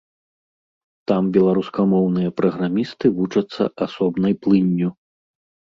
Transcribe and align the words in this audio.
Там 1.11 1.23
беларускамоўныя 1.35 2.29
праграмісты 2.41 3.15
вучацца 3.19 3.63
асобнай 3.89 4.33
плынню. 4.45 4.89